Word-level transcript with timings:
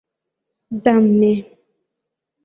Damne. 0.83 1.31